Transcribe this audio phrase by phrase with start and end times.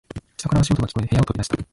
[0.35, 1.57] 下から足音が聞こえ、部屋を飛び出した。